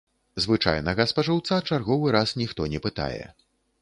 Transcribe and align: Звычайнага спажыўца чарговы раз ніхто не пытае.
Звычайнага 0.43 1.05
спажыўца 1.11 1.59
чарговы 1.69 2.07
раз 2.17 2.29
ніхто 2.43 2.61
не 2.73 2.79
пытае. 2.87 3.19